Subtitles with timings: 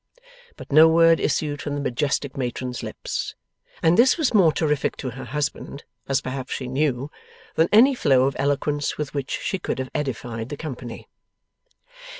[0.57, 3.35] But no word issued from the majestic matron's lips.
[3.83, 7.11] And this was more terrific to her husband (as perhaps she knew)
[7.53, 11.07] than any flow of eloquence with which she could have edified the company.